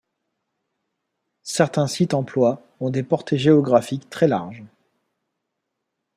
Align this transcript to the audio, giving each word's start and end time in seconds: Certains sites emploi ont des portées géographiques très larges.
Certains 1.43 1.85
sites 1.85 2.15
emploi 2.15 2.63
ont 2.79 2.89
des 2.89 3.03
portées 3.03 3.37
géographiques 3.37 4.09
très 4.09 4.27
larges. 4.27 4.63